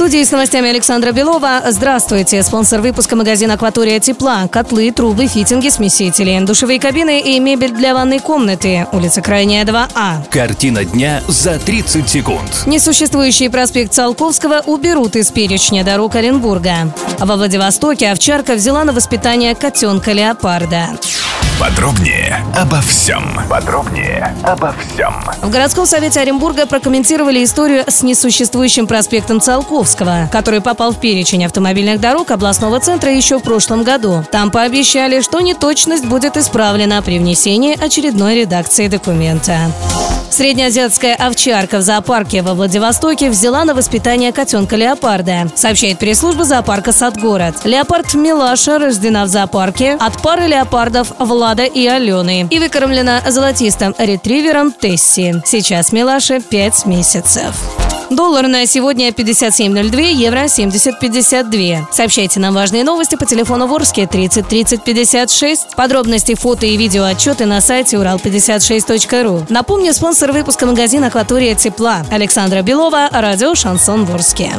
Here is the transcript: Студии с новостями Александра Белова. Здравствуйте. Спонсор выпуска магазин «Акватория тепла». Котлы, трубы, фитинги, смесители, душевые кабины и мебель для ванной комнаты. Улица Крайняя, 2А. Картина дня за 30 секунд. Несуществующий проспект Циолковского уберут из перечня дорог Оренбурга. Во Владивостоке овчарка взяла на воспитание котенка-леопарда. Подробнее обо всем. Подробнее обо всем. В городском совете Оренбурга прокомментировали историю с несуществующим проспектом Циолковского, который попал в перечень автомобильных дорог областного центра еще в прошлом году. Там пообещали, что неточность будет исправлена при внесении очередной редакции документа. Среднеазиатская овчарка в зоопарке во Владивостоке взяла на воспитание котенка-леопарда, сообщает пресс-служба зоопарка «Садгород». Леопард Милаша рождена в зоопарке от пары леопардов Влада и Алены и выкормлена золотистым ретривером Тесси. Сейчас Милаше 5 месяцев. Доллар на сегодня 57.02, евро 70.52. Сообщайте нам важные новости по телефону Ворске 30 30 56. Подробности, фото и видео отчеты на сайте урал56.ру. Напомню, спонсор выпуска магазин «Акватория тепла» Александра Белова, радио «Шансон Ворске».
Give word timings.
Студии 0.00 0.24
с 0.24 0.30
новостями 0.30 0.70
Александра 0.70 1.12
Белова. 1.12 1.60
Здравствуйте. 1.66 2.42
Спонсор 2.42 2.80
выпуска 2.80 3.16
магазин 3.16 3.50
«Акватория 3.50 4.00
тепла». 4.00 4.48
Котлы, 4.48 4.90
трубы, 4.92 5.26
фитинги, 5.26 5.68
смесители, 5.68 6.40
душевые 6.40 6.80
кабины 6.80 7.20
и 7.20 7.38
мебель 7.38 7.72
для 7.72 7.92
ванной 7.92 8.18
комнаты. 8.18 8.86
Улица 8.92 9.20
Крайняя, 9.20 9.62
2А. 9.66 10.26
Картина 10.30 10.86
дня 10.86 11.20
за 11.28 11.58
30 11.58 12.08
секунд. 12.08 12.62
Несуществующий 12.64 13.50
проспект 13.50 13.92
Циолковского 13.92 14.62
уберут 14.64 15.16
из 15.16 15.30
перечня 15.30 15.84
дорог 15.84 16.14
Оренбурга. 16.14 16.94
Во 17.18 17.36
Владивостоке 17.36 18.10
овчарка 18.10 18.54
взяла 18.54 18.84
на 18.84 18.94
воспитание 18.94 19.54
котенка-леопарда. 19.54 20.98
Подробнее 21.60 22.42
обо 22.56 22.80
всем. 22.80 23.38
Подробнее 23.50 24.34
обо 24.44 24.72
всем. 24.72 25.12
В 25.42 25.50
городском 25.50 25.84
совете 25.84 26.18
Оренбурга 26.20 26.64
прокомментировали 26.64 27.44
историю 27.44 27.84
с 27.86 28.02
несуществующим 28.02 28.86
проспектом 28.86 29.42
Циолковского, 29.42 30.30
который 30.32 30.62
попал 30.62 30.92
в 30.92 31.00
перечень 31.00 31.44
автомобильных 31.44 32.00
дорог 32.00 32.30
областного 32.30 32.80
центра 32.80 33.12
еще 33.12 33.38
в 33.38 33.42
прошлом 33.42 33.84
году. 33.84 34.24
Там 34.32 34.50
пообещали, 34.50 35.20
что 35.20 35.40
неточность 35.40 36.06
будет 36.06 36.38
исправлена 36.38 37.02
при 37.02 37.18
внесении 37.18 37.78
очередной 37.78 38.36
редакции 38.36 38.88
документа. 38.88 39.70
Среднеазиатская 40.40 41.16
овчарка 41.16 41.76
в 41.76 41.82
зоопарке 41.82 42.40
во 42.40 42.54
Владивостоке 42.54 43.28
взяла 43.28 43.66
на 43.66 43.74
воспитание 43.74 44.32
котенка-леопарда, 44.32 45.50
сообщает 45.54 45.98
пресс-служба 45.98 46.44
зоопарка 46.44 46.92
«Садгород». 46.92 47.56
Леопард 47.64 48.14
Милаша 48.14 48.78
рождена 48.78 49.26
в 49.26 49.28
зоопарке 49.28 49.98
от 50.00 50.22
пары 50.22 50.46
леопардов 50.46 51.12
Влада 51.18 51.64
и 51.64 51.86
Алены 51.86 52.48
и 52.48 52.58
выкормлена 52.58 53.20
золотистым 53.28 53.94
ретривером 53.98 54.72
Тесси. 54.72 55.42
Сейчас 55.44 55.92
Милаше 55.92 56.40
5 56.40 56.86
месяцев. 56.86 57.79
Доллар 58.10 58.48
на 58.48 58.66
сегодня 58.66 59.10
57.02, 59.10 60.12
евро 60.12 60.44
70.52. 60.44 61.86
Сообщайте 61.92 62.40
нам 62.40 62.54
важные 62.54 62.82
новости 62.82 63.14
по 63.14 63.24
телефону 63.24 63.68
Ворске 63.68 64.08
30 64.08 64.48
30 64.48 64.82
56. 64.82 65.76
Подробности, 65.76 66.34
фото 66.34 66.66
и 66.66 66.76
видео 66.76 67.04
отчеты 67.04 67.46
на 67.46 67.60
сайте 67.60 67.96
урал56.ру. 67.96 69.46
Напомню, 69.48 69.94
спонсор 69.94 70.32
выпуска 70.32 70.66
магазин 70.66 71.04
«Акватория 71.04 71.54
тепла» 71.54 72.04
Александра 72.10 72.62
Белова, 72.62 73.08
радио 73.12 73.54
«Шансон 73.54 74.04
Ворске». 74.04 74.50